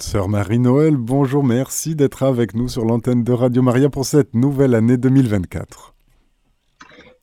[0.00, 4.74] Sœur Marie-Noël, bonjour, merci d'être avec nous sur l'antenne de Radio Maria pour cette nouvelle
[4.74, 5.94] année 2024.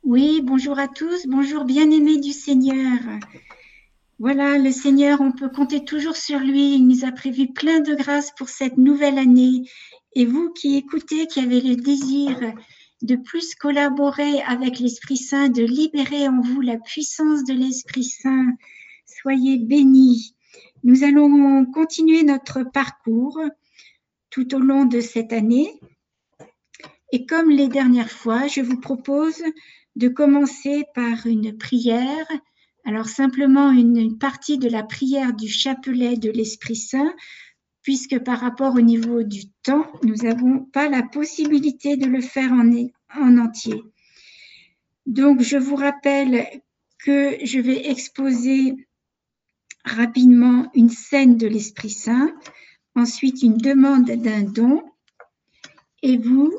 [0.03, 2.99] Oui, bonjour à tous, bonjour bien-aimés du Seigneur.
[4.19, 6.75] Voilà, le Seigneur, on peut compter toujours sur lui.
[6.75, 9.63] Il nous a prévu plein de grâces pour cette nouvelle année.
[10.13, 12.37] Et vous qui écoutez, qui avez le désir
[13.01, 18.53] de plus collaborer avec l'Esprit Saint, de libérer en vous la puissance de l'Esprit Saint,
[19.05, 20.34] soyez bénis.
[20.85, 23.41] Nous allons continuer notre parcours
[24.29, 25.67] tout au long de cette année.
[27.11, 29.41] Et comme les dernières fois, je vous propose
[29.95, 32.27] de commencer par une prière.
[32.85, 37.15] Alors simplement une partie de la prière du chapelet de l'Esprit Saint,
[37.81, 42.51] puisque par rapport au niveau du temps, nous n'avons pas la possibilité de le faire
[42.51, 42.71] en,
[43.19, 43.81] en entier.
[45.07, 46.45] Donc je vous rappelle
[46.99, 48.75] que je vais exposer
[49.85, 52.33] rapidement une scène de l'Esprit Saint,
[52.95, 54.83] ensuite une demande d'un don,
[56.01, 56.53] et vous,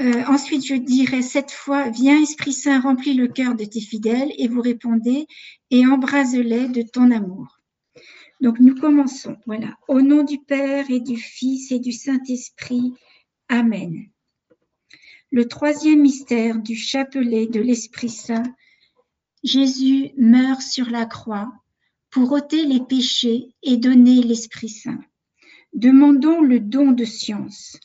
[0.00, 4.32] euh, ensuite je dirai cette fois, viens Esprit Saint, remplis le cœur de tes fidèles,
[4.38, 5.26] et vous répondez,
[5.70, 7.58] et embrase-les de ton amour.
[8.40, 12.94] Donc nous commençons, voilà, au nom du Père et du Fils et du Saint-Esprit.
[13.48, 14.06] Amen.
[15.30, 18.54] Le troisième mystère du chapelet de l'Esprit Saint,
[19.42, 21.50] Jésus meurt sur la croix
[22.10, 25.00] pour ôter les péchés et donner l'Esprit Saint.
[25.72, 27.78] Demandons le don de science.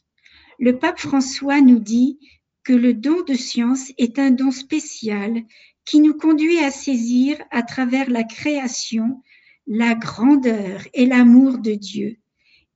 [0.59, 2.19] Le pape François nous dit
[2.63, 5.44] que le don de science est un don spécial
[5.85, 9.21] qui nous conduit à saisir à travers la création
[9.67, 12.17] la grandeur et l'amour de Dieu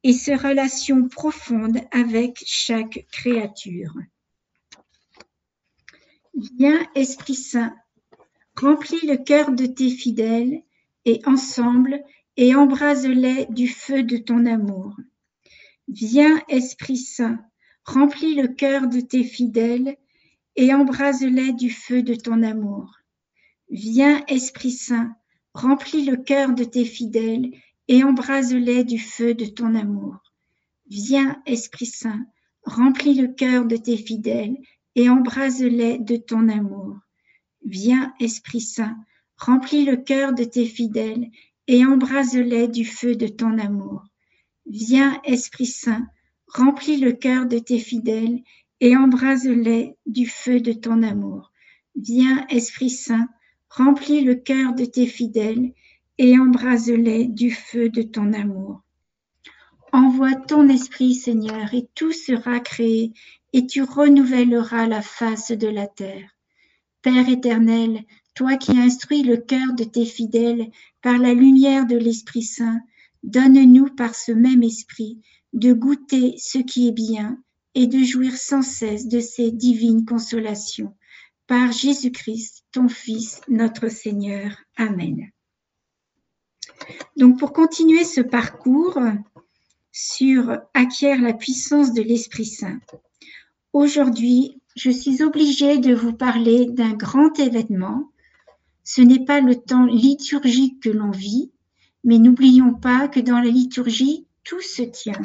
[0.04, 3.94] et ses relations profondes avec chaque créature.
[6.58, 7.76] Viens, Esprit Saint,
[8.56, 10.64] remplis le cœur de tes fidèles
[11.08, 12.04] et ensemble
[12.36, 14.96] et embrase-les du feu de ton amour.
[15.88, 17.40] Viens, Esprit Saint,
[17.86, 19.96] remplis le cœur de tes fidèles
[20.58, 22.92] et embrase-les du feu de ton amour.
[23.70, 25.16] Viens, Esprit Saint,
[25.54, 27.52] remplis le cœur de tes fidèles
[27.88, 30.18] et embrase-les du feu de ton amour.
[30.90, 32.26] Viens, Esprit Saint,
[32.64, 34.58] remplis le cœur de tes fidèles
[34.96, 36.98] et embrase-les de ton amour.
[37.64, 38.98] Viens, Esprit Saint,
[39.38, 41.30] Remplis le cœur de tes fidèles
[41.68, 44.04] et embrase-les du feu de ton amour.
[44.66, 46.08] Viens, Esprit Saint,
[46.48, 48.42] remplis le cœur de tes fidèles
[48.80, 51.52] et embrase-les du feu de ton amour.
[51.96, 53.30] Viens, Esprit Saint,
[53.70, 55.74] remplis le cœur de tes fidèles
[56.18, 58.82] et embrase-les du feu de ton amour.
[59.92, 63.14] Envoie ton esprit, Seigneur, et tout sera créé,
[63.54, 66.30] et tu renouvelleras la face de la terre.
[67.02, 68.04] Père éternel,
[68.38, 70.70] toi qui instruis le cœur de tes fidèles
[71.02, 72.80] par la lumière de l'Esprit Saint,
[73.24, 75.20] donne-nous par ce même esprit
[75.54, 77.40] de goûter ce qui est bien
[77.74, 80.96] et de jouir sans cesse de ces divines consolations.
[81.48, 84.56] Par Jésus-Christ, ton Fils, notre Seigneur.
[84.76, 85.32] Amen.
[87.16, 89.00] Donc pour continuer ce parcours
[89.92, 92.80] sur acquiert la puissance de l'Esprit Saint,
[93.74, 98.12] aujourd'hui, je suis obligée de vous parler d'un grand événement
[98.90, 101.52] ce n'est pas le temps liturgique que l'on vit,
[102.06, 105.22] mais n'oublions pas que dans la liturgie, tout se tient.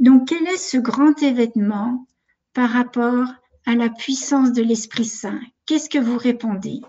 [0.00, 2.04] Donc, quel est ce grand événement
[2.52, 3.28] par rapport
[3.64, 5.40] à la puissance de l'Esprit Saint?
[5.66, 6.80] Qu'est-ce que vous répondez?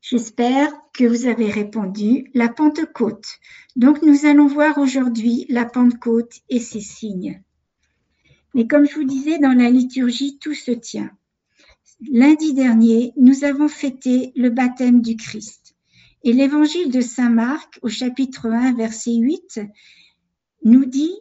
[0.00, 3.26] J'espère que vous avez répondu la Pentecôte.
[3.74, 7.42] Donc, nous allons voir aujourd'hui la Pentecôte et ses signes.
[8.54, 11.10] Mais comme je vous disais, dans la liturgie, tout se tient.
[12.00, 15.74] Lundi dernier, nous avons fêté le baptême du Christ.
[16.22, 19.60] Et l'évangile de Saint Marc, au chapitre 1, verset 8,
[20.64, 21.14] nous dit,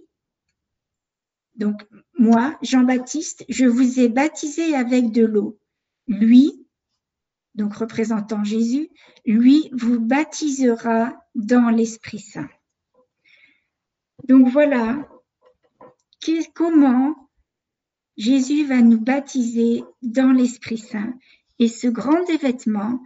[1.55, 1.83] donc
[2.17, 5.59] moi, Jean-Baptiste, je vous ai baptisé avec de l'eau.
[6.07, 6.67] Lui,
[7.55, 8.89] donc représentant Jésus,
[9.25, 12.49] lui vous baptisera dans l'Esprit Saint.
[14.27, 15.07] Donc voilà,
[16.53, 17.26] comment
[18.17, 21.13] Jésus va nous baptiser dans l'Esprit Saint.
[21.59, 22.99] Et ce grand événement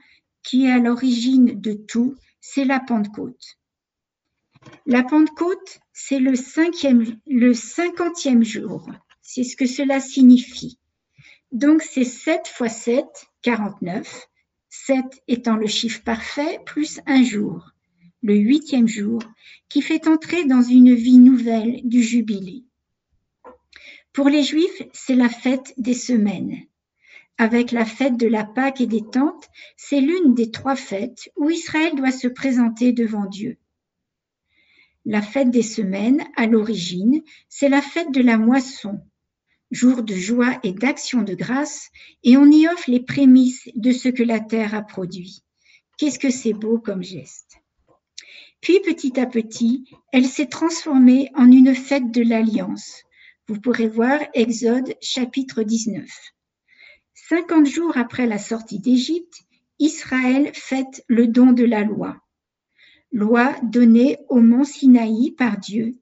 [0.44, 3.58] qui est à l'origine de tout, c'est la Pentecôte.
[4.86, 8.90] La Pentecôte, c'est le, cinquième, le cinquantième jour.
[9.22, 10.78] C'est ce que cela signifie.
[11.52, 13.06] Donc, c'est 7 fois 7,
[13.42, 14.28] 49.
[14.70, 17.72] 7 étant le chiffre parfait, plus un jour,
[18.22, 19.22] le huitième jour,
[19.68, 22.64] qui fait entrer dans une vie nouvelle du jubilé.
[24.14, 26.58] Pour les Juifs, c'est la fête des semaines.
[27.38, 31.50] Avec la fête de la Pâque et des Tentes, c'est l'une des trois fêtes où
[31.50, 33.58] Israël doit se présenter devant Dieu.
[35.06, 39.00] La fête des semaines, à l'origine, c'est la fête de la moisson,
[39.72, 41.90] jour de joie et d'action de grâce,
[42.24, 45.42] et on y offre les prémices de ce que la terre a produit.
[45.98, 47.62] Qu'est-ce que c'est beau comme geste.
[48.60, 53.04] Puis petit à petit, elle s'est transformée en une fête de l'alliance.
[53.48, 56.08] Vous pourrez voir Exode chapitre 19.
[57.14, 59.42] Cinquante jours après la sortie d'Égypte,
[59.80, 62.22] Israël fête le don de la loi.
[63.12, 65.96] Loi donnée au mont Sinaï par Dieu,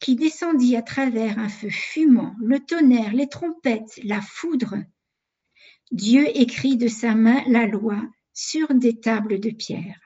[0.00, 4.76] qui descendit à travers un feu fumant, le tonnerre, les trompettes, la foudre.
[5.92, 8.02] Dieu écrit de sa main la loi
[8.34, 10.00] sur des tables de pierre.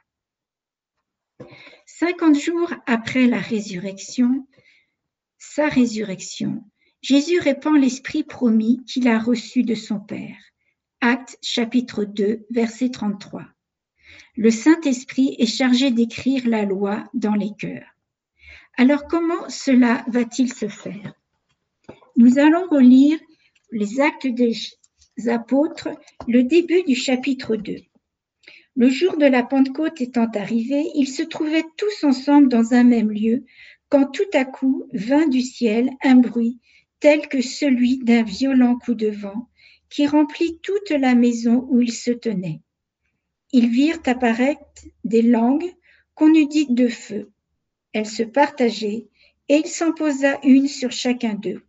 [1.86, 4.46] Cinquante jours après la résurrection,
[5.38, 6.62] sa résurrection,
[7.04, 10.38] Jésus répand l'Esprit promis qu'il a reçu de son Père.
[11.02, 13.44] Acte chapitre 2, verset 33.
[14.36, 17.84] Le Saint-Esprit est chargé d'écrire la loi dans les cœurs.
[18.78, 21.12] Alors comment cela va-t-il se faire?
[22.16, 23.18] Nous allons relire
[23.70, 24.56] les actes des
[25.28, 25.90] apôtres,
[26.26, 27.76] le début du chapitre 2.
[28.76, 33.10] Le jour de la Pentecôte étant arrivé, ils se trouvaient tous ensemble dans un même
[33.10, 33.44] lieu,
[33.90, 36.60] quand tout à coup vint du ciel un bruit
[37.04, 39.50] tel que celui d'un violent coup de vent,
[39.90, 42.62] qui remplit toute la maison où ils se tenaient.
[43.52, 45.70] Ils virent apparaître des langues
[46.14, 47.30] qu'on eût dites de feu.
[47.92, 49.06] Elles se partageaient,
[49.50, 51.60] et il s'en posa une sur chacun d'eux.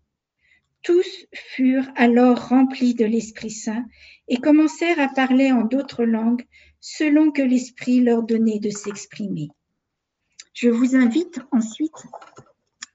[0.83, 3.85] Tous furent alors remplis de l'Esprit Saint
[4.29, 6.45] et commencèrent à parler en d'autres langues
[6.79, 9.49] selon que l'Esprit leur donnait de s'exprimer.
[10.53, 11.91] Je vous invite ensuite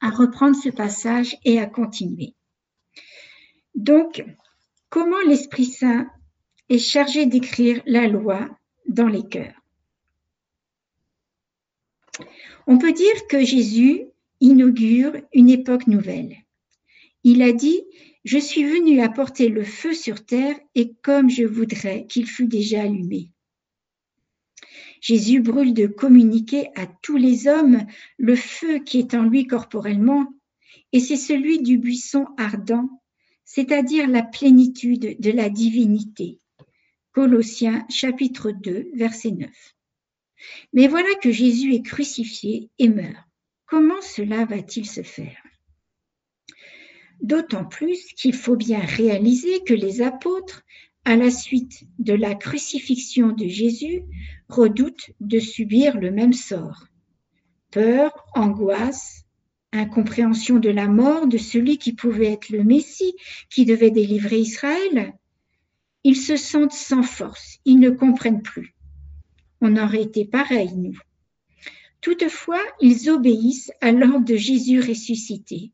[0.00, 2.35] à reprendre ce passage et à continuer.
[3.75, 4.25] Donc,
[4.91, 6.11] Comment l'Esprit Saint
[6.69, 8.49] est chargé d'écrire la loi
[8.88, 9.55] dans les cœurs?
[12.67, 14.06] On peut dire que Jésus
[14.41, 16.37] inaugure une époque nouvelle.
[17.23, 17.81] Il a dit,
[18.25, 22.82] je suis venu apporter le feu sur terre et comme je voudrais qu'il fût déjà
[22.82, 23.31] allumé.
[25.00, 27.87] Jésus brûle de communiquer à tous les hommes
[28.19, 30.26] le feu qui est en lui corporellement,
[30.93, 32.88] et c'est celui du buisson ardent
[33.52, 36.38] c'est-à-dire la plénitude de la divinité.
[37.11, 39.50] Colossiens chapitre 2, verset 9.
[40.73, 43.26] Mais voilà que Jésus est crucifié et meurt.
[43.67, 45.43] Comment cela va-t-il se faire?
[47.20, 50.64] D'autant plus qu'il faut bien réaliser que les apôtres,
[51.05, 54.02] à la suite de la crucifixion de Jésus,
[54.49, 56.87] redoutent de subir le même sort.
[57.70, 59.25] Peur, angoisse,
[59.73, 63.14] incompréhension de la mort de celui qui pouvait être le Messie,
[63.50, 65.14] qui devait délivrer Israël.
[66.05, 68.75] Ils se sentent sans force, ils ne comprennent plus.
[69.61, 70.99] On aurait été pareil, nous.
[72.00, 75.73] Toutefois, ils obéissent à l'ordre de Jésus ressuscité.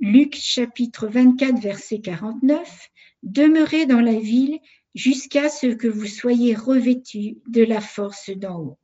[0.00, 2.90] Luc chapitre 24, verset 49,
[3.24, 4.58] Demeurez dans la ville
[4.94, 8.78] jusqu'à ce que vous soyez revêtus de la force d'en haut.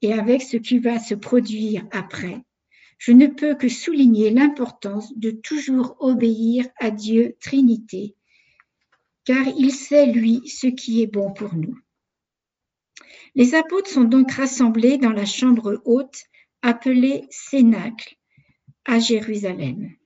[0.00, 2.42] Et avec ce qui va se produire après,
[2.96, 8.16] je ne peux que souligner l'importance de toujours obéir à Dieu Trinité,
[9.24, 11.78] car il sait, lui, ce qui est bon pour nous.
[13.34, 16.24] Les apôtres sont donc rassemblés dans la chambre haute
[16.62, 18.16] appelée Cénacle
[18.86, 19.97] à Jérusalem.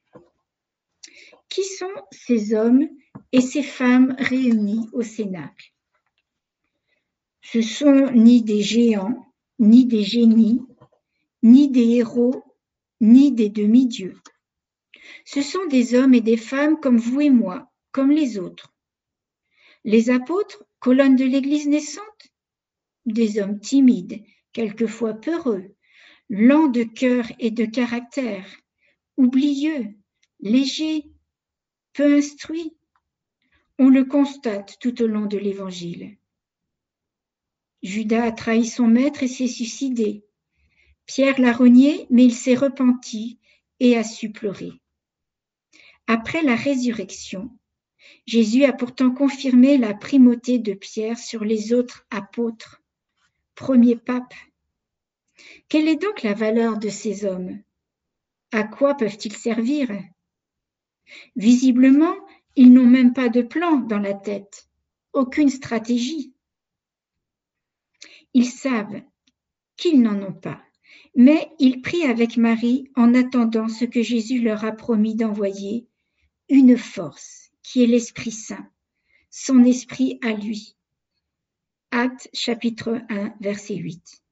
[1.53, 2.89] Qui sont ces hommes
[3.31, 5.75] et ces femmes réunis au Cénacle?
[7.43, 9.27] Ce sont ni des géants,
[9.59, 10.63] ni des génies,
[11.43, 12.43] ni des héros
[13.03, 14.17] ni des demi-dieux.
[15.27, 18.73] Ce sont des hommes et des femmes comme vous et moi, comme les autres.
[19.85, 22.33] Les apôtres, colonnes de l'Église naissante,
[23.05, 25.75] des hommes timides, quelquefois peureux,
[26.31, 28.47] lents de cœur et de caractère,
[29.19, 29.89] oublieux,
[30.41, 31.12] légers,
[31.93, 32.75] peu instruits.
[33.79, 36.17] On le constate tout au long de l'Évangile.
[37.83, 40.25] Judas a trahi son maître et s'est suicidé.
[41.07, 43.39] Pierre l'a renié, mais il s'est repenti
[43.81, 44.73] et a su pleurer.
[46.07, 47.51] Après la résurrection,
[48.27, 52.83] Jésus a pourtant confirmé la primauté de Pierre sur les autres apôtres,
[53.55, 54.35] premier pape.
[55.69, 57.61] Quelle est donc la valeur de ces hommes?
[58.53, 59.91] À quoi peuvent-ils servir?
[61.37, 62.15] Visiblement,
[62.57, 64.69] ils n'ont même pas de plan dans la tête,
[65.13, 66.35] aucune stratégie.
[68.35, 69.03] Ils savent
[69.77, 70.63] qu'ils n'en ont pas
[71.15, 75.87] mais ils prient avec Marie en attendant ce que Jésus leur a promis d'envoyer,
[76.49, 78.67] une force qui est l'Esprit Saint,
[79.31, 80.77] son esprit à lui.
[81.91, 84.23] Acte chapitre 1, verset 8.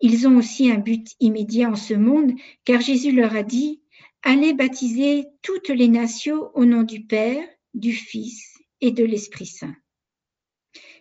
[0.00, 2.32] Ils ont aussi un but immédiat en ce monde,
[2.64, 3.80] car Jésus leur a dit,
[4.22, 7.42] Allez baptiser toutes les nations au nom du Père,
[7.74, 9.74] du Fils et de l'Esprit Saint.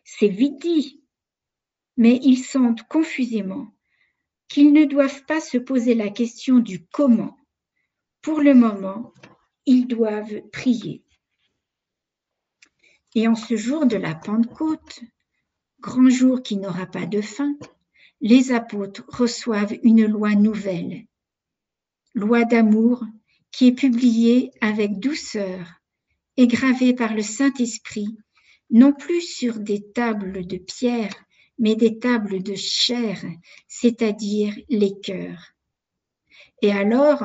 [0.03, 1.03] C'est vite dit,
[1.97, 3.75] mais ils sentent confusément
[4.47, 7.37] qu'ils ne doivent pas se poser la question du comment.
[8.21, 9.13] Pour le moment,
[9.65, 11.03] ils doivent prier.
[13.15, 15.01] Et en ce jour de la Pentecôte,
[15.81, 17.57] grand jour qui n'aura pas de fin,
[18.21, 21.05] les apôtres reçoivent une loi nouvelle,
[22.13, 23.03] loi d'amour
[23.51, 25.81] qui est publiée avec douceur
[26.37, 28.17] et gravée par le Saint-Esprit,
[28.69, 31.13] non plus sur des tables de pierre,
[31.57, 33.21] mais des tables de chair,
[33.67, 35.53] c'est-à-dire les cœurs.
[36.61, 37.23] Et alors,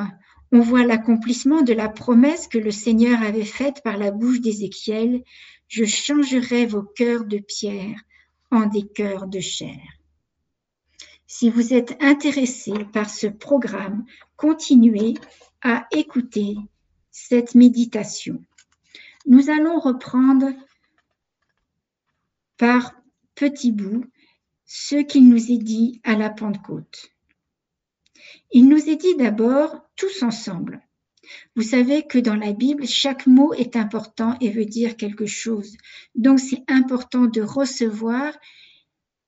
[0.53, 5.23] on voit l'accomplissement de la promesse que le Seigneur avait faite par la bouche d'Ézéchiel,
[5.69, 8.01] je changerai vos cœurs de pierre
[8.51, 9.81] en des cœurs de chair.
[11.27, 14.05] Si vous êtes intéressé par ce programme,
[14.37, 15.15] continuez
[15.63, 16.57] à écouter
[17.11, 18.43] cette méditation.
[19.27, 20.53] Nous allons reprendre
[22.57, 22.95] par
[23.35, 24.05] petits bouts
[24.67, 27.11] ce qu'il nous est dit à la Pentecôte.
[28.53, 30.83] Il nous est dit d'abord tous ensemble.
[31.57, 35.77] Vous savez que dans la Bible, chaque mot est important et veut dire quelque chose.
[36.15, 38.35] Donc c'est important de recevoir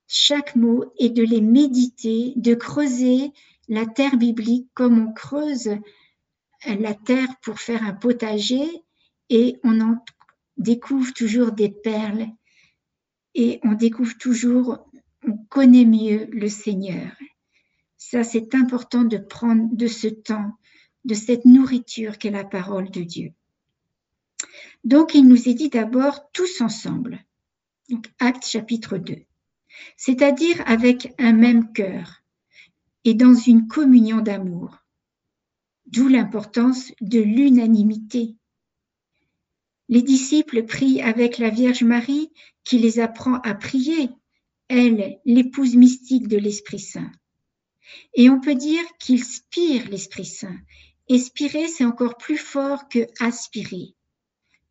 [0.08, 3.32] chaque mot et de les méditer, de creuser
[3.68, 5.70] la terre biblique comme on creuse
[6.66, 8.66] la terre pour faire un potager
[9.28, 10.04] et on en
[10.56, 12.26] découvre toujours des perles
[13.34, 14.88] et on découvre toujours,
[15.26, 17.12] on connaît mieux le Seigneur.
[17.98, 20.52] Ça, c'est important de prendre de ce temps,
[21.04, 23.32] de cette nourriture qu'est la parole de Dieu.
[24.84, 27.24] Donc, il nous est dit d'abord tous ensemble.
[27.90, 29.26] Donc, Acte chapitre 2
[29.96, 32.22] c'est-à-dire avec un même cœur
[33.06, 34.78] et dans une communion d'amour.
[35.86, 38.34] D'où l'importance de l'unanimité.
[39.88, 42.32] Les disciples prient avec la Vierge Marie
[42.64, 44.10] qui les apprend à prier,
[44.66, 47.12] elle, l'épouse mystique de l'Esprit Saint.
[48.14, 50.58] Et on peut dire qu'ils spirent l'Esprit Saint.
[51.08, 53.94] Espirer, c'est encore plus fort que aspirer.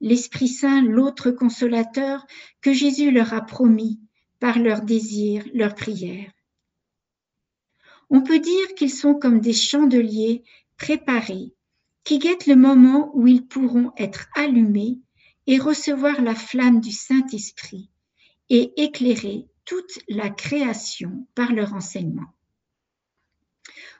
[0.01, 2.27] L'Esprit Saint, l'autre consolateur
[2.59, 4.01] que Jésus leur a promis
[4.41, 6.34] par leurs désirs, leurs prières.
[8.09, 10.43] On peut dire qu'ils sont comme des chandeliers
[10.77, 11.53] préparés
[12.03, 14.99] qui guettent le moment où ils pourront être allumés
[15.47, 17.89] et recevoir la flamme du Saint-Esprit
[18.49, 22.27] et éclairer toute la création par leur enseignement.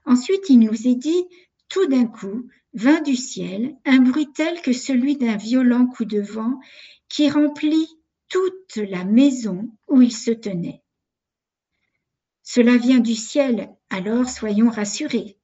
[0.06, 1.26] Ensuite, il nous est dit,
[1.68, 6.22] tout d'un coup, vint du ciel un bruit tel que celui d'un violent coup de
[6.22, 6.60] vent
[7.10, 7.88] qui remplit
[8.30, 10.84] toute la maison où il se tenait.
[12.44, 15.38] Cela vient du ciel, alors soyons rassurés.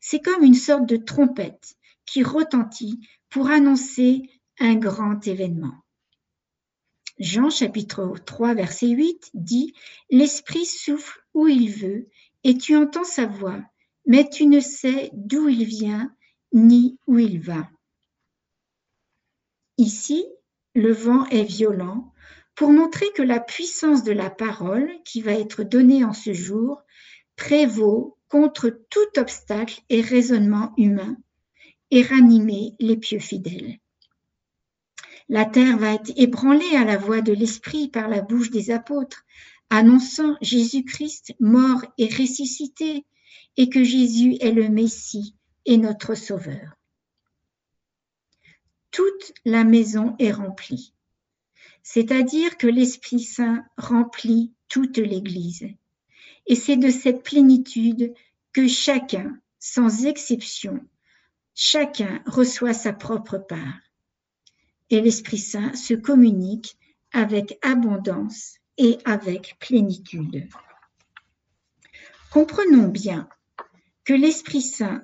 [0.00, 4.22] C'est comme une sorte de trompette qui retentit pour annoncer
[4.58, 5.74] un grand événement.
[7.18, 9.74] Jean chapitre 3 verset 8 dit
[10.10, 12.08] L'Esprit souffle où il veut
[12.44, 13.62] et tu entends sa voix,
[14.06, 16.14] mais tu ne sais d'où il vient
[16.52, 17.68] ni où il va.
[19.78, 20.26] Ici,
[20.74, 22.12] le vent est violent
[22.54, 26.81] pour montrer que la puissance de la parole qui va être donnée en ce jour
[27.42, 31.16] prévaut contre tout obstacle et raisonnement humain
[31.90, 33.80] et ranimer les pieux fidèles.
[35.28, 39.24] La terre va être ébranlée à la voix de l'Esprit par la bouche des apôtres,
[39.70, 43.06] annonçant Jésus-Christ mort et ressuscité,
[43.56, 45.34] et que Jésus est le Messie
[45.66, 46.78] et notre Sauveur.
[48.92, 50.94] Toute la maison est remplie
[51.82, 55.66] c'est-à-dire que l'Esprit Saint remplit toute l'Église.
[56.46, 58.14] Et c'est de cette plénitude
[58.52, 60.80] que chacun, sans exception,
[61.54, 63.80] chacun reçoit sa propre part.
[64.90, 66.76] Et l'Esprit Saint se communique
[67.12, 70.48] avec abondance et avec plénitude.
[72.30, 73.28] Comprenons bien
[74.04, 75.02] que l'Esprit Saint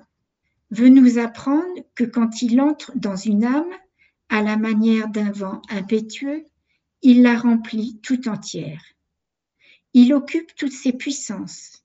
[0.71, 3.71] veut nous apprendre que quand il entre dans une âme,
[4.29, 6.45] à la manière d'un vent impétueux,
[7.01, 8.83] il la remplit tout entière.
[9.93, 11.83] Il occupe toutes ses puissances.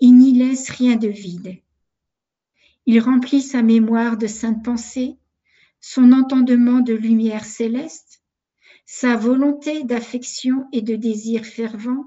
[0.00, 1.58] Il n'y laisse rien de vide.
[2.86, 5.16] Il remplit sa mémoire de saintes pensées,
[5.80, 8.22] son entendement de lumière céleste,
[8.86, 12.04] sa volonté d'affection et de désir fervent,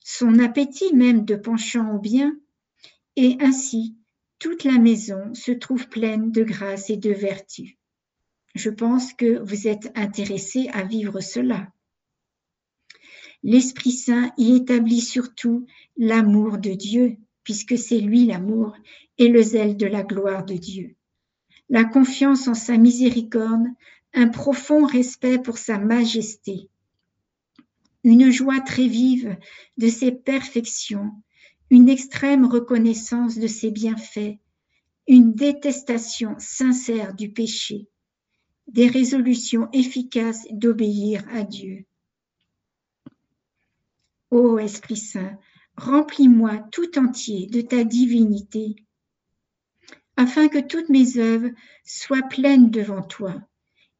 [0.00, 2.36] son appétit même de penchant au bien,
[3.16, 3.96] et ainsi
[4.38, 7.78] toute la maison se trouve pleine de grâce et de vertu.
[8.54, 11.72] Je pense que vous êtes intéressés à vivre cela.
[13.42, 18.74] l'Esprit Saint y établit surtout l'amour de Dieu, puisque c'est lui l'amour,
[19.18, 20.94] et le zèle de la gloire de Dieu.
[21.68, 23.66] La confiance en sa miséricorde,
[24.14, 26.68] un profond respect pour sa majesté,
[28.04, 29.36] une joie très vive
[29.78, 31.12] de ses perfections,
[31.70, 34.38] une extrême reconnaissance de ses bienfaits,
[35.08, 37.88] une détestation sincère du péché,
[38.68, 41.84] des résolutions efficaces d'obéir à Dieu.
[44.32, 45.38] Ô Esprit Saint,
[45.76, 48.76] remplis-moi tout entier de ta divinité,
[50.16, 51.50] afin que toutes mes œuvres
[51.84, 53.34] soient pleines devant toi,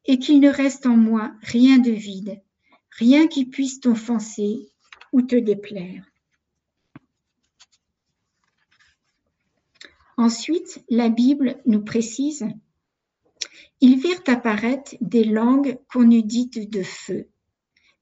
[0.05, 2.41] et qu'il ne reste en moi rien de vide,
[2.97, 4.71] rien qui puisse t'offenser
[5.11, 6.03] ou te déplaire.
[10.17, 12.47] Ensuite, la Bible nous précise
[13.81, 17.29] Ils virent apparaître des langues qu'on eût dites de feu.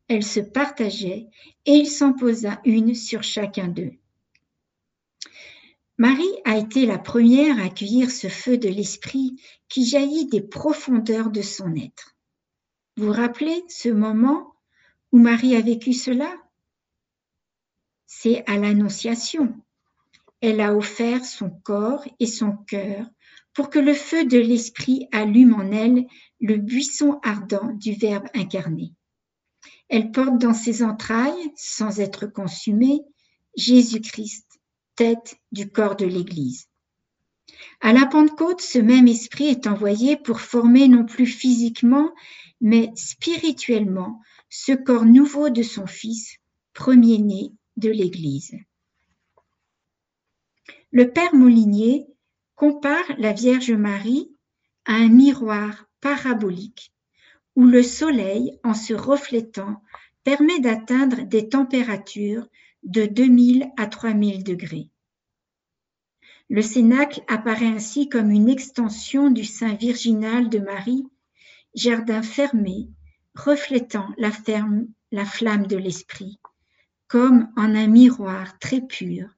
[0.07, 1.27] Elles se partageaient
[1.65, 3.93] et il s'en posa une sur chacun d'eux.
[5.97, 9.39] Marie a été la première à accueillir ce feu de l'esprit
[9.69, 12.15] qui jaillit des profondeurs de son être.
[12.97, 14.55] Vous vous rappelez ce moment
[15.11, 16.35] où Marie a vécu cela?
[18.07, 19.55] C'est à l'Annonciation.
[20.41, 23.05] Elle a offert son corps et son cœur
[23.53, 26.07] pour que le feu de l'Esprit allume en elle
[26.39, 28.93] le buisson ardent du Verbe incarné.
[29.91, 33.01] Elle porte dans ses entrailles, sans être consumée,
[33.57, 34.47] Jésus-Christ,
[34.95, 36.69] tête du corps de l'Église.
[37.81, 42.09] À la Pentecôte, ce même esprit est envoyé pour former non plus physiquement,
[42.61, 46.37] mais spirituellement ce corps nouveau de son Fils,
[46.73, 48.55] premier-né de l'Église.
[50.91, 52.07] Le Père Molinier
[52.55, 54.33] compare la Vierge Marie
[54.85, 56.90] à un miroir parabolique
[57.55, 59.81] où le Soleil, en se reflétant,
[60.23, 62.47] permet d'atteindre des températures
[62.83, 64.89] de 2000 à 3000 degrés.
[66.49, 71.05] Le Cénacle apparaît ainsi comme une extension du sein virginal de Marie,
[71.73, 72.89] jardin fermé,
[73.35, 74.31] reflétant la,
[75.11, 76.39] la flamme de l'esprit,
[77.07, 79.29] comme en un miroir très pur,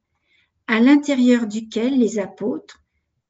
[0.68, 2.83] à l'intérieur duquel les apôtres,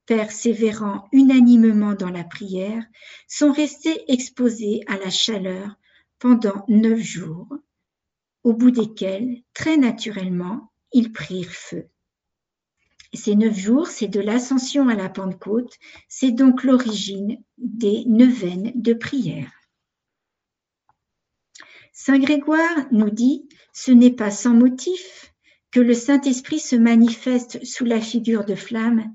[0.06, 2.84] persévérant unanimement dans la prière,
[3.28, 5.76] sont restés exposés à la chaleur
[6.18, 7.48] pendant neuf jours,
[8.42, 11.88] au bout desquels, très naturellement, ils prirent feu.
[13.12, 18.92] ces neuf jours, c'est de l'ascension à la Pentecôte, c'est donc l'origine des neuvaines de
[18.92, 19.52] prière.
[21.92, 25.32] Saint Grégoire nous dit, ce n'est pas sans motif
[25.70, 29.14] que le Saint-Esprit se manifeste sous la figure de flamme,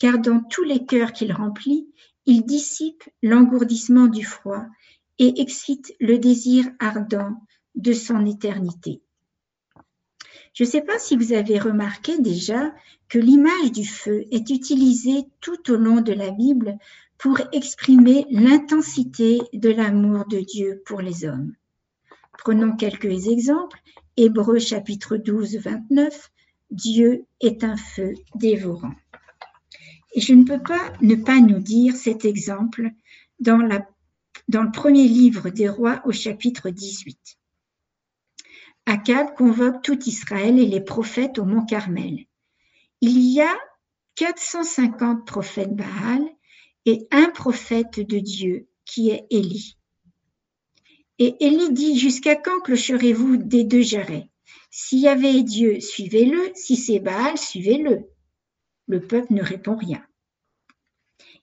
[0.00, 1.86] car dans tous les cœurs qu'il remplit,
[2.26, 4.64] il dissipe l'engourdissement du froid
[5.18, 7.36] et excite le désir ardent
[7.76, 9.02] de son éternité.
[10.54, 12.74] Je ne sais pas si vous avez remarqué déjà
[13.08, 16.78] que l'image du feu est utilisée tout au long de la Bible
[17.18, 21.54] pour exprimer l'intensité de l'amour de Dieu pour les hommes.
[22.38, 23.78] Prenons quelques exemples.
[24.16, 26.30] Hébreux chapitre 12, 29,
[26.70, 28.94] Dieu est un feu dévorant.
[30.12, 32.90] Et je ne peux pas ne pas nous dire cet exemple
[33.38, 37.38] dans, le premier livre des rois au chapitre 18.
[38.86, 42.26] Akab convoque tout Israël et les prophètes au mont Carmel.
[43.00, 43.54] Il y a
[44.16, 46.22] 450 prophètes Baal
[46.86, 49.78] et un prophète de Dieu qui est Élie.
[51.18, 54.30] Et Élie dit, jusqu'à quand clocherez-vous des deux jarrets?
[54.70, 56.52] S'il y avait Dieu, suivez-le.
[56.54, 58.09] Si c'est Baal, suivez-le.
[58.90, 60.04] Le peuple ne répond rien.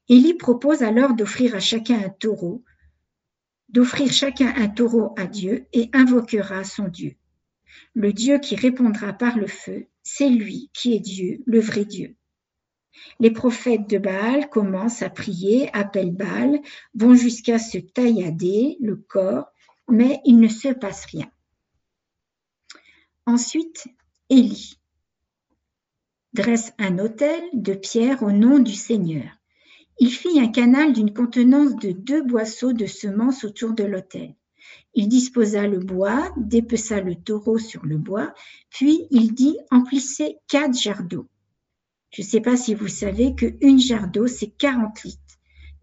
[0.10, 2.66] Élie propose alors d'offrir à chacun un taureau,
[3.70, 7.16] d'offrir chacun un taureau à Dieu et invoquera son Dieu.
[7.94, 12.18] Le Dieu qui répondra par le feu, c'est lui qui est Dieu, le vrai Dieu.
[13.22, 16.60] Les prophètes de Baal commencent à prier, appellent Baal,
[16.96, 19.54] vont jusqu'à se taillader le corps
[19.90, 21.32] mais il ne se passe rien.
[23.26, 23.88] Ensuite,
[24.30, 24.78] Élie
[26.34, 29.30] dresse un autel de pierre au nom du Seigneur.
[30.00, 34.36] Il fit un canal d'une contenance de deux boisseaux de semences autour de l'autel.
[34.94, 38.34] Il disposa le bois, dépeça le taureau sur le bois,
[38.70, 41.28] puis il dit emplissez quatre jarres d'eau.
[42.12, 45.22] Je ne sais pas si vous savez qu'une jarre d'eau, c'est 40 litres.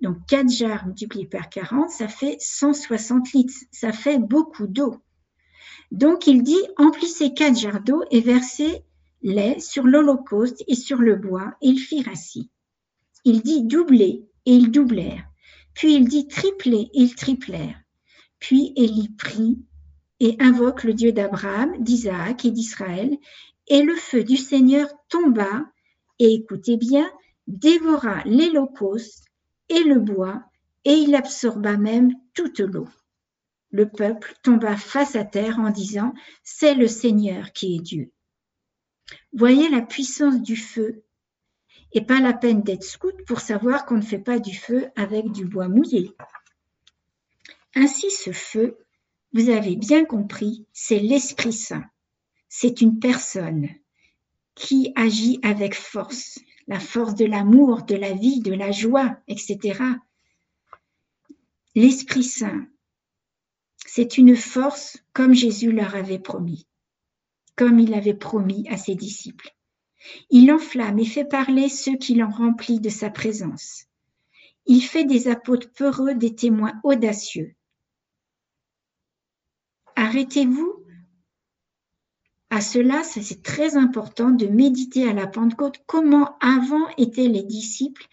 [0.00, 3.54] Donc 4 jarres multipliées par 40, ça fait 160 litres.
[3.70, 4.96] Ça fait beaucoup d'eau.
[5.90, 8.20] Donc il dit emplissez 4 jarres d'eau et
[9.24, 11.54] versez-les sur l'Holocauste et sur le bois.
[11.62, 12.50] Et ils firent ainsi.
[13.24, 15.26] Il dit doubler et ils doublèrent.
[15.74, 17.80] Puis il dit tripler et ils triplèrent.
[18.38, 19.58] Puis Élie prit
[20.20, 23.16] et invoque le Dieu d'Abraham, d'Isaac et d'Israël,
[23.66, 25.64] et le feu du Seigneur tomba,
[26.18, 27.10] et écoutez bien,
[27.46, 29.24] dévora l'Holocauste
[29.68, 30.44] et le bois,
[30.84, 32.86] et il absorba même toute l'eau.
[33.70, 38.13] Le peuple tomba face à terre en disant, C'est le Seigneur qui est Dieu.
[39.32, 41.04] Voyez la puissance du feu,
[41.92, 45.30] et pas la peine d'être scout pour savoir qu'on ne fait pas du feu avec
[45.30, 46.12] du bois mouillé.
[47.74, 48.78] Ainsi ce feu,
[49.32, 51.84] vous avez bien compris, c'est l'Esprit Saint.
[52.48, 53.68] C'est une personne
[54.54, 56.38] qui agit avec force,
[56.68, 59.80] la force de l'amour, de la vie, de la joie, etc.
[61.74, 62.66] L'Esprit Saint,
[63.84, 66.66] c'est une force comme Jésus leur avait promis,
[67.56, 69.54] comme il avait promis à ses disciples.
[70.30, 73.86] Il enflamme et fait parler ceux qui l'ont rempli de sa présence.
[74.66, 77.54] Il fait des apôtres peureux des témoins audacieux.
[79.96, 80.84] Arrêtez-vous
[82.50, 88.06] à cela, c'est très important de méditer à la Pentecôte comment avant étaient les disciples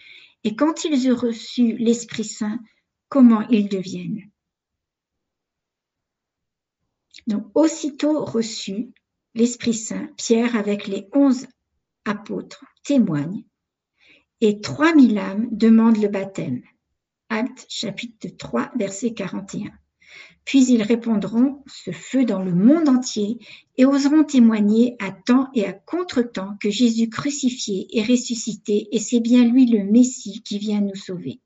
[0.43, 2.59] et quand ils ont reçu l'Esprit Saint,
[3.07, 4.31] comment ils deviennent.
[7.27, 8.91] Donc, aussitôt reçu
[9.33, 11.47] l'Esprit Saint, Pierre avec les onze
[12.05, 13.43] apôtres témoigne
[14.41, 16.61] et 3000 âmes demandent le baptême.
[17.29, 19.69] Acte chapitre 3, verset 41.
[20.43, 23.37] Puis ils répondront ce feu dans le monde entier
[23.77, 29.19] et oseront témoigner à temps et à contre-temps que Jésus crucifié est ressuscité et c'est
[29.21, 31.39] bien lui le Messie qui vient nous sauver.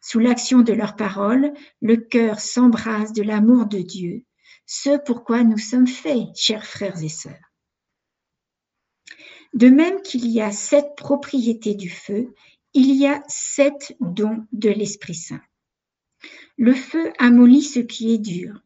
[0.00, 4.24] Sous l'action de leurs paroles, le cœur s'embrase de l'amour de Dieu,
[4.66, 7.52] ce pourquoi nous sommes faits, chers frères et sœurs.
[9.54, 12.34] De même qu'il y a sept propriétés du feu,
[12.74, 15.40] il y a sept dons de l'Esprit Saint.
[16.58, 18.60] Le feu amollit ce qui est dur.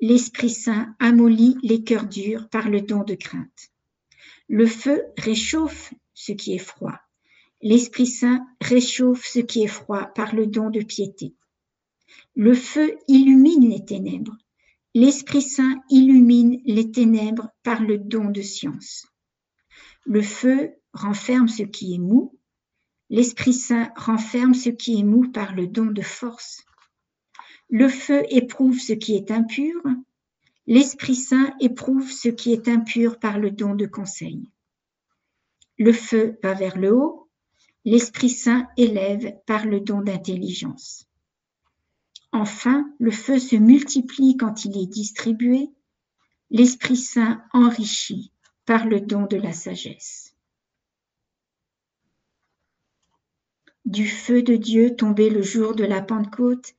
[0.00, 3.72] L'Esprit Saint amollit les cœurs durs par le don de crainte.
[4.48, 7.00] Le feu réchauffe ce qui est froid.
[7.60, 11.34] L'Esprit Saint réchauffe ce qui est froid par le don de piété.
[12.36, 14.36] Le feu illumine les ténèbres.
[15.00, 19.06] L'Esprit Saint illumine les ténèbres par le don de science.
[20.04, 22.36] Le feu renferme ce qui est mou.
[23.08, 26.64] L'Esprit Saint renferme ce qui est mou par le don de force.
[27.70, 29.80] Le feu éprouve ce qui est impur.
[30.66, 34.50] L'Esprit Saint éprouve ce qui est impur par le don de conseil.
[35.78, 37.30] Le feu va vers le haut.
[37.84, 41.07] L'Esprit Saint élève par le don d'intelligence.
[42.38, 45.70] Enfin, le feu se multiplie quand il est distribué.
[46.50, 48.30] L'Esprit Saint enrichit
[48.64, 50.36] par le don de la sagesse.
[53.84, 56.74] Du feu de Dieu tombé le jour de la Pentecôte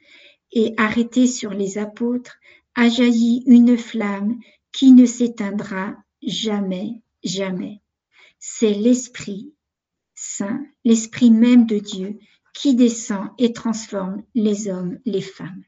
[0.54, 2.38] et arrêté sur les apôtres,
[2.76, 4.40] a jailli une flamme
[4.72, 5.94] qui ne s'éteindra
[6.24, 7.82] jamais, jamais.
[8.40, 9.54] C'est l'Esprit
[10.16, 12.18] Saint, l'Esprit même de Dieu,
[12.60, 15.64] qui descend et transforme les hommes, les femmes.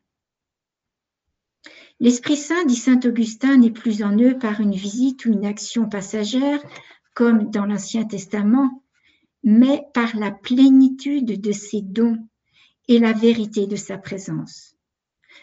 [2.01, 5.88] L'Esprit Saint, dit Saint Augustin, n'est plus en eux par une visite ou une action
[5.88, 6.62] passagère,
[7.15, 8.84] comme dans l'Ancien Testament,
[9.41, 12.17] mais par la plénitude de ses dons
[12.89, 14.75] et la vérité de sa présence.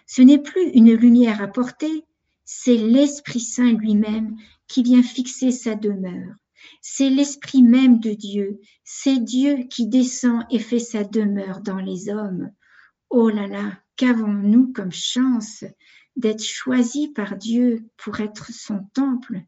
[0.07, 2.05] Ce n'est plus une lumière à porter,
[2.45, 6.35] c'est l'Esprit Saint lui-même qui vient fixer sa demeure.
[6.81, 12.09] C'est l'Esprit même de Dieu, c'est Dieu qui descend et fait sa demeure dans les
[12.09, 12.51] hommes.
[13.11, 15.65] Oh là là, qu'avons-nous comme chance
[16.17, 19.41] d'être choisi par Dieu pour être son temple?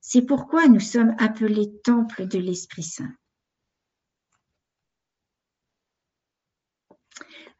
[0.00, 3.12] C'est pourquoi nous sommes appelés temple de l'Esprit Saint.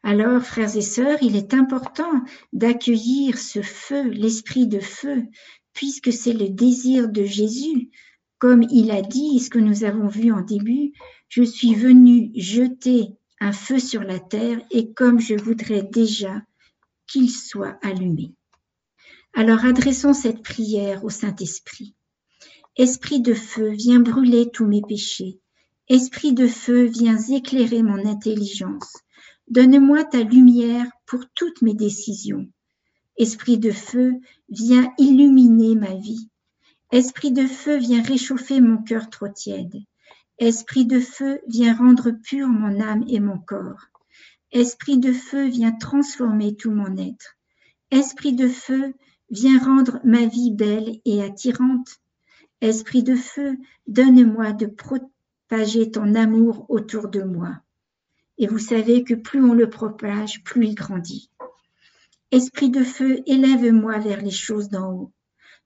[0.03, 5.23] Alors, frères et sœurs, il est important d'accueillir ce feu, l'esprit de feu,
[5.73, 7.91] puisque c'est le désir de Jésus.
[8.41, 10.93] Comme il a dit, ce que nous avons vu en début,
[11.29, 16.41] je suis venu jeter un feu sur la terre et comme je voudrais déjà
[17.05, 18.33] qu'il soit allumé.
[19.35, 21.93] Alors adressons cette prière au Saint-Esprit.
[22.77, 25.39] Esprit de feu, viens brûler tous mes péchés.
[25.87, 28.97] Esprit de feu, viens éclairer mon intelligence.
[29.49, 32.49] Donne-moi ta lumière pour toutes mes décisions.
[33.17, 34.13] Esprit de feu,
[34.49, 36.27] viens illuminer ma vie.
[36.91, 39.75] Esprit de feu, viens réchauffer mon cœur trop tiède.
[40.37, 43.87] Esprit de feu, viens rendre pur mon âme et mon corps.
[44.51, 47.37] Esprit de feu, viens transformer tout mon être.
[47.91, 48.93] Esprit de feu,
[49.31, 52.01] Viens rendre ma vie belle et attirante.
[52.59, 57.61] Esprit de feu, donne-moi de propager ton amour autour de moi.
[58.37, 61.29] Et vous savez que plus on le propage, plus il grandit.
[62.31, 65.11] Esprit de feu, élève-moi vers les choses d'en haut.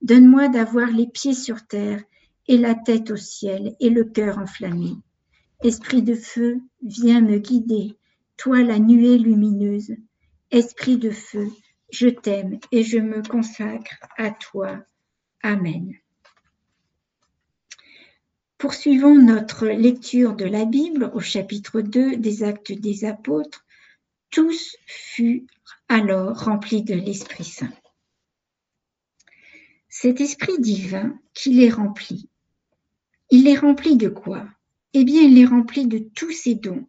[0.01, 2.03] Donne-moi d'avoir les pieds sur terre
[2.47, 4.93] et la tête au ciel et le cœur enflammé.
[5.63, 7.97] Esprit de feu, viens me guider,
[8.37, 9.95] toi la nuée lumineuse.
[10.51, 11.49] Esprit de feu,
[11.91, 14.83] je t'aime et je me consacre à toi.
[15.41, 15.93] Amen.
[18.57, 23.65] Poursuivons notre lecture de la Bible au chapitre 2 des Actes des Apôtres.
[24.31, 25.41] Tous furent
[25.87, 27.73] alors remplis de l'Esprit Saint.
[29.97, 32.27] Cet Esprit divin qui les remplit,
[33.31, 34.45] il est rempli de quoi?
[34.91, 36.85] Eh bien, il est rempli de tous ses dons,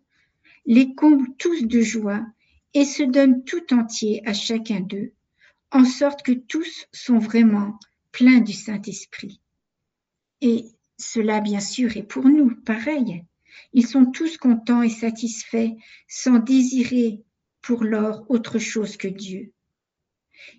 [0.64, 2.26] les comble tous de joie
[2.74, 5.12] et se donne tout entier à chacun d'eux,
[5.70, 7.78] en sorte que tous sont vraiment
[8.10, 9.40] pleins du Saint-Esprit.
[10.40, 10.64] Et
[10.98, 13.22] cela, bien sûr, est pour nous pareil.
[13.72, 15.76] Ils sont tous contents et satisfaits,
[16.08, 17.22] sans désirer
[17.62, 19.52] pour l'or autre chose que Dieu.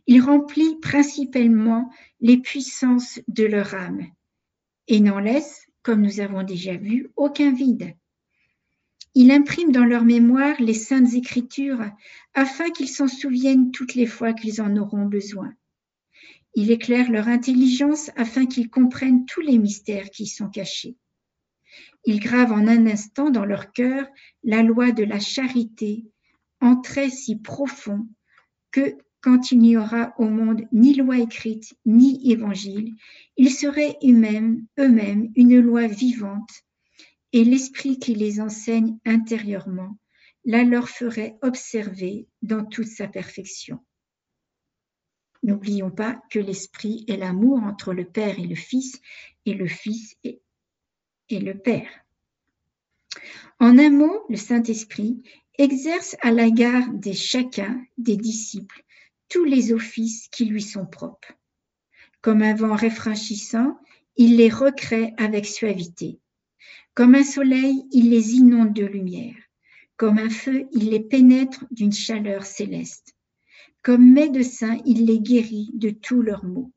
[0.06, 4.06] Il remplit principalement les puissances de leur âme
[4.88, 7.96] et n'en laisse comme nous avons déjà vu, aucun vide.
[9.16, 11.82] Il imprime dans leur mémoire les saintes écritures
[12.34, 15.54] afin qu'ils s'en souviennent toutes les fois qu'ils en auront besoin.
[16.56, 20.98] Il éclaire leur intelligence afin qu'ils comprennent tous les mystères qui y sont cachés.
[22.04, 24.08] Il grave en un instant dans leur cœur
[24.44, 26.04] la loi de la charité,
[26.60, 28.10] en si profonds
[28.72, 32.96] que quand il n'y aura au monde ni loi écrite, ni évangile,
[33.36, 36.64] ils seraient eux-mêmes, une loi vivante,
[37.34, 39.98] et l'esprit qui les enseigne intérieurement
[40.46, 43.84] la leur ferait observer dans toute sa perfection.
[45.44, 49.02] N'oublions pas que l'esprit est l'amour entre le Père et le Fils,
[49.46, 50.40] et le Fils et,
[51.32, 51.90] le Père.
[53.60, 55.22] En un mot, le Saint-Esprit
[55.58, 58.86] exerce à l'égard de chacun des disciples
[59.30, 61.34] tous les offices qui lui sont propres.
[62.22, 63.78] Comme un vent réfraîchissant,
[64.16, 66.20] il les recrée avec suavité.
[66.94, 69.36] Comme un soleil, il les inonde de lumière.
[69.98, 73.16] Comme un feu, il les pénètre d'une chaleur céleste.
[73.84, 76.72] Comme médecin, il les guérit de tous leurs maux.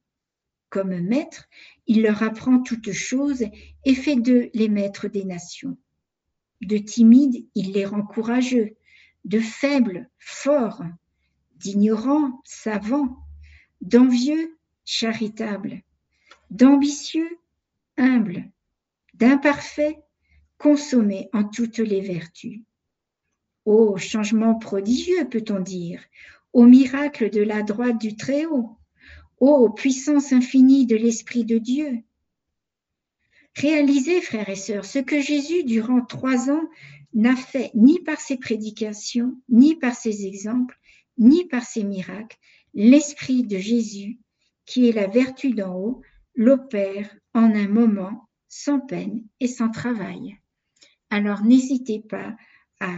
[0.68, 1.48] Comme maître,
[1.86, 3.44] il leur apprend toutes choses
[3.84, 5.76] et fait d'eux les maîtres des nations.
[6.60, 8.76] De timides, il les rend courageux,
[9.24, 10.84] de faibles, forts,
[11.60, 13.18] d'ignorants, savants,
[13.82, 15.82] d'envieux, charitables,
[16.50, 17.38] d'ambitieux,
[17.98, 18.50] humbles,
[19.14, 19.98] d'imparfaits,
[20.56, 22.62] consommés en toutes les vertus.
[23.66, 26.02] Ô changement prodigieux, peut-on dire,
[26.54, 28.78] ô miracle de la droite du Très-Haut,
[29.38, 32.02] ô puissance infinie de l'Esprit de Dieu.
[33.54, 36.66] Réalisez, frères et sœurs, ce que Jésus, durant trois ans,
[37.12, 40.79] n'a fait ni par ses prédications, ni par ses exemples,
[41.20, 42.38] ni par ses miracles,
[42.74, 44.18] l'Esprit de Jésus,
[44.66, 46.02] qui est la vertu d'en haut,
[46.34, 50.36] l'opère en un moment, sans peine et sans travail.
[51.10, 52.34] Alors n'hésitez pas
[52.80, 52.96] à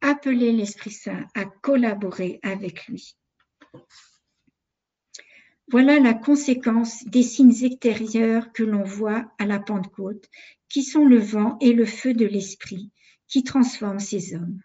[0.00, 3.16] appeler l'Esprit Saint à collaborer avec lui.
[5.68, 10.28] Voilà la conséquence des signes extérieurs que l'on voit à la Pentecôte,
[10.68, 12.90] qui sont le vent et le feu de l'Esprit,
[13.28, 14.60] qui transforment ces hommes.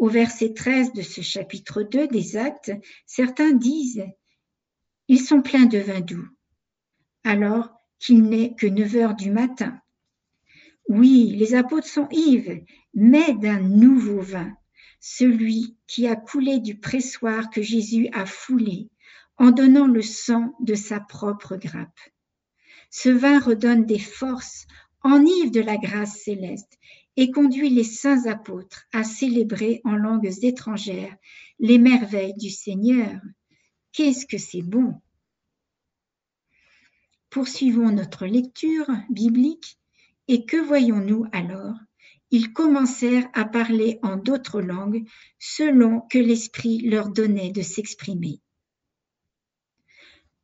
[0.00, 2.72] Au verset 13 de ce chapitre 2 des Actes,
[3.04, 4.06] certains disent
[5.08, 6.26] Ils sont pleins de vin doux,
[7.22, 9.78] alors qu'il n'est que 9 heures du matin.
[10.88, 14.50] Oui, les apôtres sont ivres, mais d'un nouveau vin,
[15.00, 18.88] celui qui a coulé du pressoir que Jésus a foulé
[19.36, 22.00] en donnant le sang de sa propre grappe.
[22.88, 24.66] Ce vin redonne des forces,
[25.02, 26.78] enivre de la grâce céleste
[27.20, 31.14] et conduit les saints apôtres à célébrer en langues étrangères
[31.58, 33.20] les merveilles du Seigneur.
[33.92, 34.94] Qu'est-ce que c'est bon?
[37.28, 39.78] Poursuivons notre lecture biblique
[40.28, 41.76] et que voyons-nous alors?
[42.30, 45.06] Ils commencèrent à parler en d'autres langues
[45.38, 48.40] selon que l'Esprit leur donnait de s'exprimer.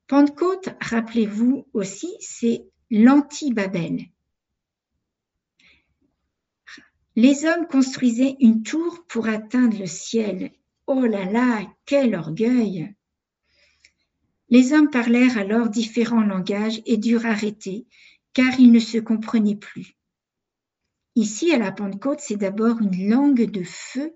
[0.09, 4.11] Pentecôte, rappelez-vous aussi, c'est l'anti-Babel.
[7.17, 10.53] Les hommes construisaient une tour pour atteindre le ciel.
[10.87, 12.95] Oh là là, quel orgueil
[14.51, 17.87] Les hommes parlèrent alors différents langages et durent arrêter,
[18.35, 19.97] car ils ne se comprenaient plus.
[21.15, 24.15] Ici, à la Pentecôte, c'est d'abord une langue de feu,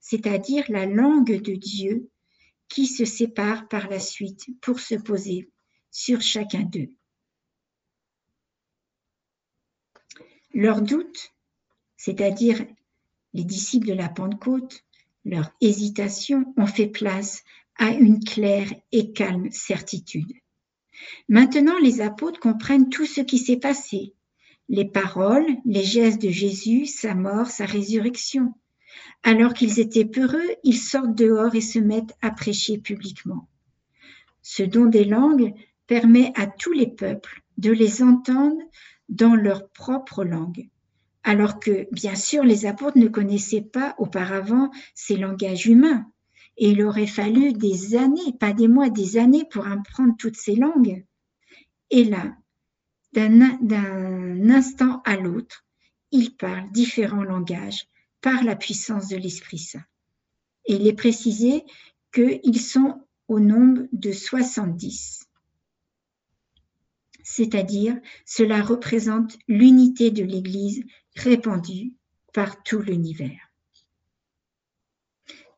[0.00, 2.10] c'est-à-dire la langue de Dieu,
[2.68, 5.52] qui se sépare par la suite pour se poser
[5.92, 6.88] sur chacun d'eux.
[10.52, 11.32] Leur doute
[12.00, 12.64] c'est-à-dire
[13.34, 14.86] les disciples de la Pentecôte,
[15.26, 17.44] leur hésitation ont fait place
[17.76, 20.32] à une claire et calme certitude.
[21.28, 24.14] Maintenant, les apôtres comprennent tout ce qui s'est passé,
[24.70, 28.54] les paroles, les gestes de Jésus, sa mort, sa résurrection.
[29.22, 33.46] Alors qu'ils étaient peureux, ils sortent dehors et se mettent à prêcher publiquement.
[34.40, 35.52] Ce don des langues
[35.86, 38.62] permet à tous les peuples de les entendre
[39.10, 40.70] dans leur propre langue.
[41.22, 46.10] Alors que, bien sûr, les apôtres ne connaissaient pas auparavant ces langages humains.
[46.56, 50.56] Et il aurait fallu des années, pas des mois, des années pour apprendre toutes ces
[50.56, 51.04] langues.
[51.90, 52.36] Et là,
[53.12, 55.64] d'un instant à l'autre,
[56.10, 57.86] ils parlent différents langages
[58.20, 59.84] par la puissance de l'Esprit Saint.
[60.66, 61.64] Et il est précisé
[62.12, 65.19] qu'ils sont au nombre de 70.
[67.24, 70.84] C'est-à-dire, cela représente l'unité de l'Église
[71.16, 71.94] répandue
[72.32, 73.50] par tout l'univers.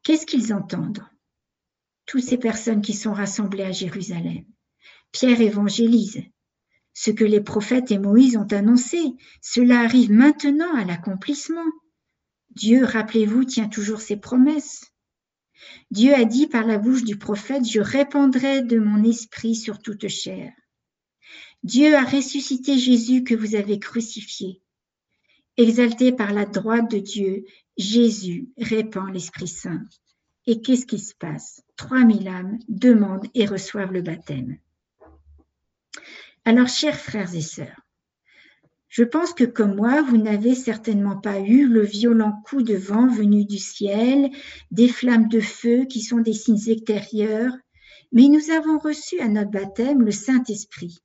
[0.02, 1.04] Qu'est-ce qu'ils entendent?
[2.06, 4.44] Toutes ces personnes qui sont rassemblées à Jérusalem.
[5.12, 6.22] Pierre évangélise.
[6.94, 8.98] Ce que les prophètes et Moïse ont annoncé,
[9.40, 11.70] cela arrive maintenant à l'accomplissement.
[12.50, 14.92] Dieu, rappelez-vous, tient toujours ses promesses.
[15.90, 20.08] Dieu a dit par la bouche du prophète, je répandrai de mon esprit sur toute
[20.08, 20.52] chair.
[21.62, 24.60] Dieu a ressuscité Jésus que vous avez crucifié.
[25.56, 27.44] Exalté par la droite de Dieu,
[27.76, 29.84] Jésus répand l'Esprit Saint.
[30.46, 31.62] Et qu'est-ce qui se passe?
[31.76, 34.58] 3000 âmes demandent et reçoivent le baptême.
[36.44, 37.80] Alors, chers frères et sœurs,
[38.88, 43.06] je pense que comme moi, vous n'avez certainement pas eu le violent coup de vent
[43.06, 44.30] venu du ciel,
[44.72, 47.56] des flammes de feu qui sont des signes extérieurs,
[48.10, 51.01] mais nous avons reçu à notre baptême le Saint-Esprit.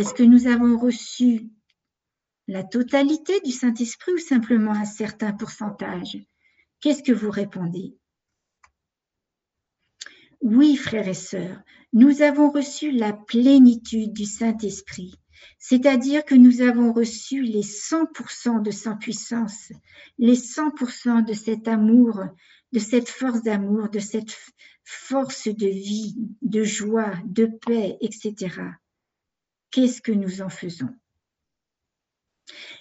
[0.00, 1.50] Est-ce que nous avons reçu
[2.48, 6.16] la totalité du Saint-Esprit ou simplement un certain pourcentage?
[6.80, 7.98] Qu'est-ce que vous répondez?
[10.40, 11.60] Oui, frères et sœurs,
[11.92, 15.12] nous avons reçu la plénitude du Saint-Esprit,
[15.58, 19.70] c'est-à-dire que nous avons reçu les 100% de sa puissance,
[20.16, 22.24] les 100% de cet amour,
[22.72, 24.34] de cette force d'amour, de cette
[24.82, 28.79] force de vie, de joie, de paix, etc.
[29.70, 30.88] Qu'est-ce que nous en faisons?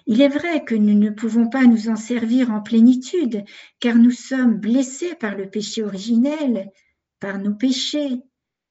[0.08, 3.44] Il est vrai que nous ne pouvons pas nous en servir en plénitude,
[3.80, 6.72] car nous sommes blessés par le péché originel,
[7.20, 8.24] par nos péchés,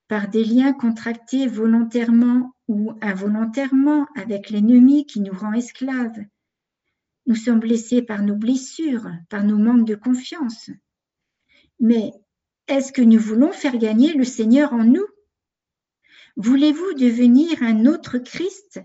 [0.08, 6.24] par des liens contractés volontairement ou involontairement avec l'ennemi qui nous rend esclaves.
[7.26, 10.70] Nous sommes blessés par nos blessures, par nos manques de confiance.
[11.78, 12.10] Mais
[12.66, 15.06] est-ce que nous voulons faire gagner le Seigneur en nous?
[16.38, 18.80] Voulez-vous devenir un autre Christ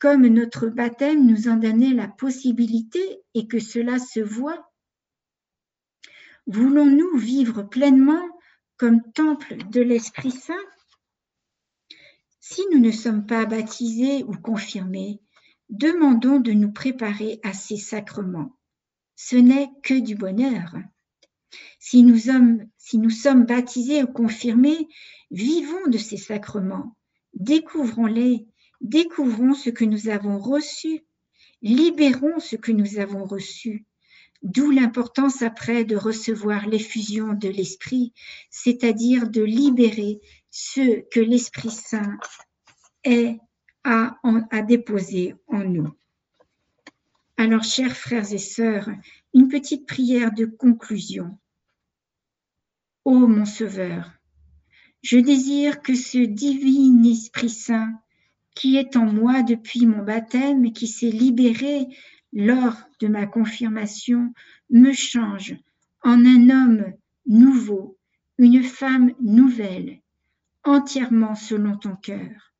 [0.00, 4.72] comme notre baptême nous en donnait la possibilité et que cela se voit?
[6.48, 8.28] Voulons-nous vivre pleinement
[8.76, 10.54] comme temple de l'Esprit Saint?
[12.40, 15.20] Si nous ne sommes pas baptisés ou confirmés,
[15.68, 18.58] demandons de nous préparer à ces sacrements.
[19.14, 20.74] Ce n'est que du bonheur.
[21.78, 24.88] Si nous, sommes, si nous sommes baptisés ou confirmés,
[25.30, 26.95] vivons de ces sacrements,
[27.36, 28.46] découvrons-les,
[28.80, 31.04] découvrons ce que nous avons reçu,
[31.62, 33.86] libérons ce que nous avons reçu,
[34.42, 38.12] D'où l'importance après de recevoir l'effusion de l'Esprit,
[38.50, 40.20] c'est-à-dire de libérer
[40.50, 42.18] ce que l'Esprit Saint
[43.84, 44.18] à,
[44.50, 45.92] à déposer en nous.
[47.36, 48.88] Alors, chers frères et sœurs,
[49.34, 51.38] une petite prière de conclusion.
[53.04, 54.10] Ô mon Sauveur,
[55.08, 57.94] je désire que ce divin Esprit Saint
[58.56, 61.86] qui est en moi depuis mon baptême et qui s'est libéré
[62.32, 64.34] lors de ma confirmation
[64.68, 65.54] me change
[66.02, 66.92] en un homme
[67.24, 67.96] nouveau,
[68.38, 70.00] une femme nouvelle,
[70.64, 72.52] entièrement selon ton cœur.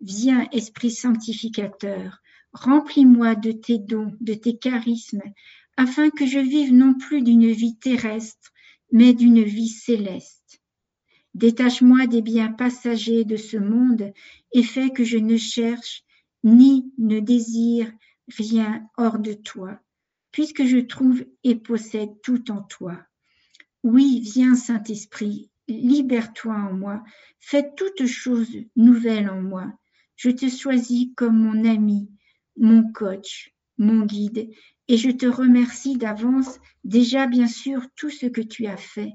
[0.00, 2.20] Viens, Esprit sanctificateur,
[2.52, 5.22] remplis-moi de tes dons, de tes charismes,
[5.76, 8.52] afin que je vive non plus d'une vie terrestre,
[8.90, 10.60] mais d'une vie céleste.
[11.36, 14.10] Détache-moi des biens passagers de ce monde
[14.52, 16.02] et fais que je ne cherche
[16.42, 17.92] ni ne désire
[18.38, 19.78] rien hors de toi,
[20.32, 22.98] puisque je trouve et possède tout en toi.
[23.82, 27.04] Oui, viens Saint-Esprit, libère-toi en moi,
[27.38, 29.70] fais toutes choses nouvelles en moi.
[30.16, 32.08] Je te choisis comme mon ami,
[32.56, 34.48] mon coach, mon guide,
[34.88, 39.12] et je te remercie d'avance déjà bien sûr tout ce que tu as fait,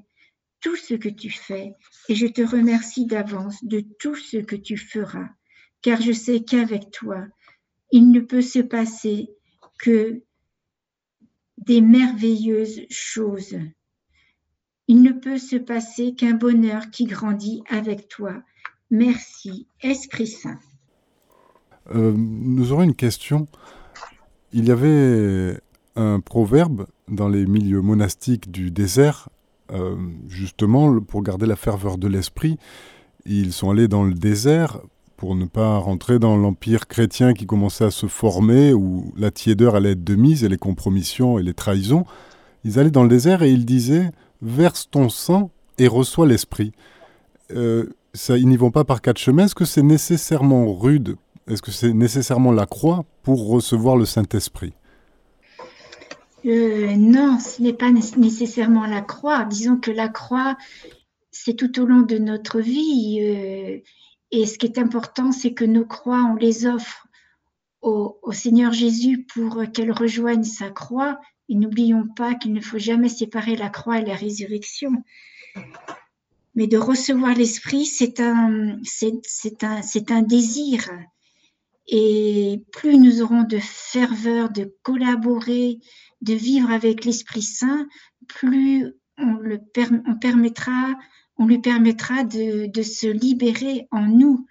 [0.62, 1.74] tout ce que tu fais,
[2.08, 5.28] et je te remercie d'avance de tout ce que tu feras,
[5.82, 7.26] car je sais qu'avec toi,
[7.90, 9.28] il ne peut se passer
[9.78, 10.22] que
[11.58, 13.56] des merveilleuses choses.
[14.88, 18.42] Il ne peut se passer qu'un bonheur qui grandit avec toi.
[18.90, 20.58] Merci, Esprit Saint.
[21.94, 23.48] Euh, nous aurons une question.
[24.52, 25.58] Il y avait
[25.96, 29.28] un proverbe dans les milieux monastiques du désert,
[29.72, 29.96] euh,
[30.28, 32.58] justement pour garder la ferveur de l'esprit.
[33.24, 34.80] Ils sont allés dans le désert
[35.16, 39.76] pour ne pas rentrer dans l'empire chrétien qui commençait à se former, où la tiédeur
[39.76, 42.04] allait être de mise et les compromissions et les trahisons.
[42.64, 44.10] Ils allaient dans le désert et ils disaient
[44.42, 46.72] Verse ton sang et reçois l'esprit.
[47.52, 47.86] Euh,
[48.28, 49.44] ils n'y vont pas par quatre chemins.
[49.44, 51.16] Est-ce que c'est nécessairement rude?
[51.48, 54.74] Est-ce que c'est nécessairement la croix pour recevoir le Saint-Esprit?
[56.46, 59.44] Euh, Non, ce n'est pas nécessairement la croix.
[59.44, 60.56] Disons que la croix,
[61.30, 63.18] c'est tout au long de notre vie.
[63.20, 63.78] Euh,
[64.30, 67.06] et ce qui est important, c'est que nos croix, on les offre
[67.80, 71.20] au, Seigneur Jésus pour qu'elles rejoignent sa croix.
[71.48, 74.92] Et n'oublions pas qu'il ne faut jamais séparer la croix et la résurrection
[76.54, 78.76] mais de recevoir l'esprit, c'est un
[80.22, 80.90] désir.
[81.88, 85.78] Et plus nous aurons de ferveur, de collaborer,
[86.20, 87.86] de vivre avec l'Esprit Saint,
[88.28, 89.60] plus on, le
[90.06, 90.94] on permettra,
[91.36, 94.46] on lui permettra de, de, se libérer en nous.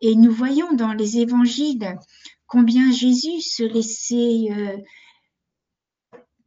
[0.00, 1.98] Et nous voyons dans les évangiles
[2.46, 4.76] combien Jésus se laissait, euh,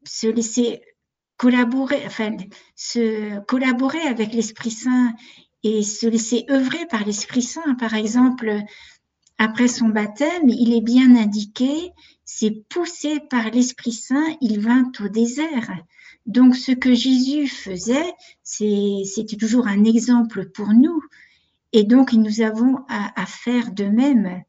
[0.03, 0.81] se laissait
[1.37, 2.35] collaborer, enfin,
[2.75, 5.13] se collaborer avec l'Esprit Saint
[5.63, 7.75] et se laisser œuvrer par l'Esprit Saint.
[7.75, 8.63] Par exemple,
[9.37, 11.91] après son baptême, il est bien indiqué,
[12.25, 15.71] c'est poussé par l'Esprit Saint, il vint au désert.
[16.25, 18.13] Donc ce que Jésus faisait,
[18.43, 21.01] c'était toujours un exemple pour nous.
[21.73, 24.43] Et donc nous avons à, faire de même.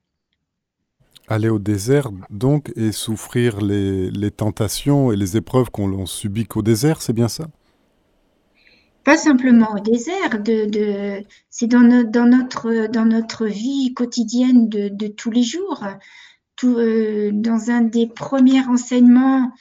[1.27, 7.01] Aller au désert, donc, et souffrir les, tentations et les épreuves qu'on subit qu'au désert,
[7.01, 7.49] c'est bien ça?
[9.05, 15.31] Pas simplement au désert, de, c'est dans, dans, notre, dans notre vie quotidienne de, tous
[15.31, 15.85] les jours.
[16.57, 19.53] Tout, euh, dans un des premiers enseignements,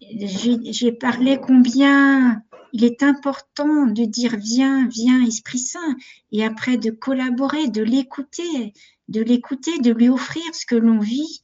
[0.00, 2.42] j'ai parlé combien
[2.72, 5.96] il est important de dire viens, viens Esprit Saint,
[6.32, 8.72] et après de collaborer, de l'écouter,
[9.08, 11.42] de l'écouter, de lui offrir ce que l'on vit.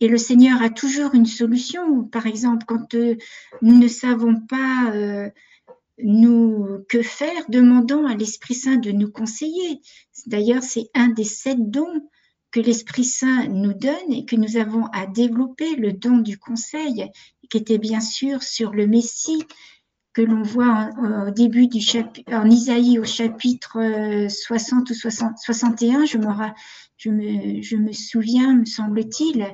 [0.00, 2.04] Et le Seigneur a toujours une solution.
[2.04, 3.16] Par exemple, quand euh,
[3.62, 5.30] nous ne savons pas euh,
[6.02, 9.80] nous que faire, demandons à l'Esprit Saint de nous conseiller.
[10.26, 12.08] D'ailleurs, c'est un des sept dons
[12.50, 17.10] que l'Esprit Saint nous donne et que nous avons à développer, le don du conseil,
[17.50, 19.42] qui était bien sûr sur le Messie,
[20.12, 20.90] que l'on voit
[21.26, 26.28] au début du chapitre, en Isaïe au chapitre 60 euh, ou 61, je me,
[26.96, 29.44] je me, je me souviens, me semble-t-il,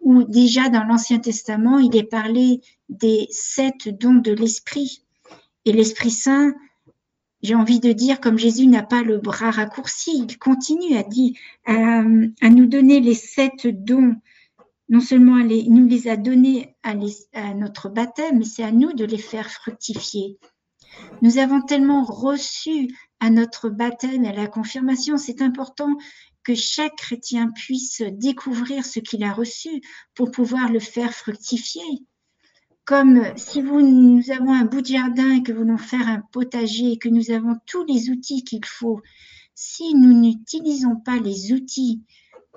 [0.00, 5.04] où déjà dans l'Ancien Testament, il est parlé des sept dons de l'Esprit.
[5.64, 6.54] Et l'Esprit Saint,
[7.42, 10.96] j'ai envie de dire, comme Jésus n'a pas le bras raccourci, il continue
[11.66, 12.02] à,
[12.48, 14.16] nous donner les sept dons.
[14.88, 16.94] Non seulement il nous les a donnés à,
[17.32, 20.38] à notre baptême, mais c'est à nous de les faire fructifier.
[21.22, 25.88] Nous avons tellement reçu à notre baptême, à la confirmation, c'est important
[26.44, 29.82] que chaque chrétien puisse découvrir ce qu'il a reçu
[30.14, 31.82] pour pouvoir le faire fructifier.
[32.84, 36.92] Comme si vous, nous avons un bout de jardin et que voulons faire un potager
[36.92, 39.00] et que nous avons tous les outils qu'il faut,
[39.54, 42.02] si nous n'utilisons pas les outils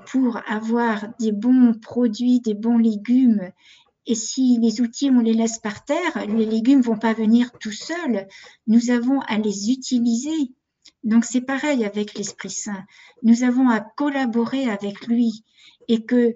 [0.08, 3.52] pour avoir des bons produits, des bons légumes,
[4.06, 7.72] et si les outils, on les laisse par terre, les légumes vont pas venir tout
[7.72, 8.28] seuls.
[8.68, 10.52] Nous avons à les utiliser
[11.04, 12.84] donc c'est pareil avec l'Esprit Saint.
[13.24, 15.44] Nous avons à collaborer avec lui
[15.88, 16.36] et que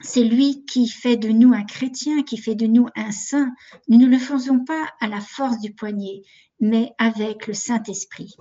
[0.00, 3.50] c'est lui qui fait de nous un chrétien, qui fait de nous un saint.
[3.88, 6.22] Nous ne le faisons pas à la force du poignet,
[6.60, 8.36] mais avec le Saint-Esprit.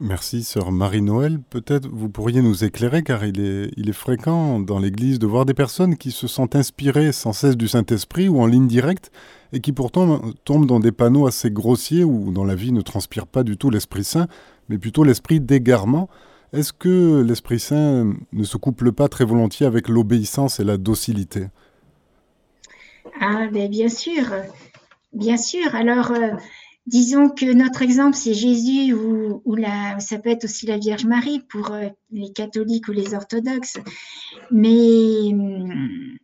[0.00, 1.38] Merci, sœur Marie-Noël.
[1.50, 5.44] Peut-être vous pourriez nous éclairer, car il est, il est fréquent dans l'Église de voir
[5.44, 9.12] des personnes qui se sentent inspirées sans cesse du Saint-Esprit ou en ligne directe,
[9.52, 13.28] et qui pourtant tombent dans des panneaux assez grossiers où dans la vie ne transpire
[13.28, 14.26] pas du tout l'Esprit Saint,
[14.68, 16.08] mais plutôt l'esprit d'égarement.
[16.54, 21.48] Est-ce que l'Esprit Saint ne se couple pas très volontiers avec l'obéissance et la docilité?
[23.20, 24.32] Ah, ben bien sûr,
[25.12, 25.74] bien sûr.
[25.74, 26.28] Alors, euh,
[26.86, 31.40] disons que notre exemple, c'est Jésus ou, la, ça peut être aussi la Vierge Marie
[31.40, 33.78] pour euh, les catholiques ou les orthodoxes.
[34.52, 36.16] Mais hum,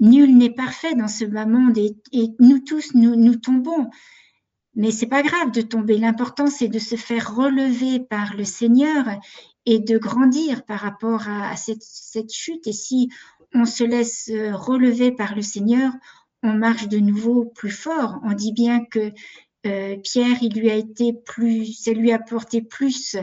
[0.00, 1.94] nul n'est parfait dans ce bas monde et,
[2.40, 3.90] nous tous, nous tombons.
[4.76, 5.98] Mais c'est pas grave de tomber.
[5.98, 9.06] L'important, c'est de se faire relever par le Seigneur
[9.64, 12.66] et de grandir par rapport à, cette, chute.
[12.66, 13.10] Et si
[13.54, 15.92] on se laisse relever par le Seigneur,
[16.42, 18.20] on marche de nouveau plus fort.
[18.22, 19.12] On dit bien que
[19.66, 23.16] euh, Pierre, il lui a été plus, ça lui a apporté plus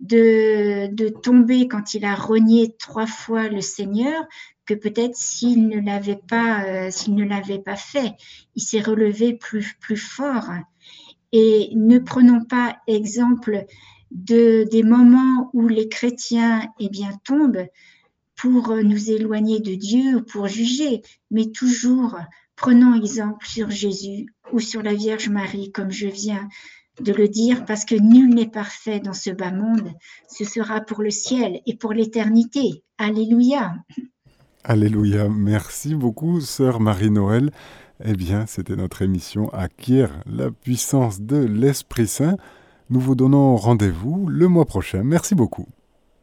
[0.00, 4.24] de, de tomber quand il a renié trois fois le Seigneur
[4.66, 8.14] que peut-être s'il ne l'avait pas, euh, s'il ne l'avait pas fait,
[8.54, 10.48] il s'est relevé plus, plus fort.
[11.36, 13.64] Et ne prenons pas exemple
[14.12, 17.66] de, des moments où les chrétiens eh bien, tombent
[18.36, 22.16] pour nous éloigner de Dieu ou pour juger, mais toujours
[22.54, 26.48] prenons exemple sur Jésus ou sur la Vierge Marie, comme je viens
[27.00, 29.90] de le dire, parce que nul n'est parfait dans ce bas monde.
[30.28, 32.84] Ce sera pour le ciel et pour l'éternité.
[32.96, 33.74] Alléluia.
[34.62, 35.28] Alléluia.
[35.28, 37.50] Merci beaucoup, sœur Marie-Noël.
[38.06, 42.36] Eh bien, c'était notre émission Acquiert la puissance de l'Esprit Saint.
[42.90, 45.02] Nous vous donnons rendez-vous le mois prochain.
[45.02, 45.66] Merci beaucoup.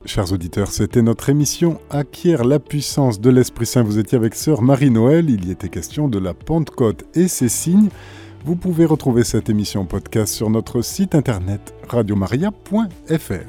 [0.05, 3.81] Chers auditeurs, c'était notre émission Acquiert la puissance de l'Esprit Saint.
[3.81, 5.31] Vous étiez avec sœur Marie-Noël.
[5.31, 7.89] Il y était question de la Pentecôte et ses signes.
[8.45, 13.47] Vous pouvez retrouver cette émission podcast sur notre site internet radiomaria.fr.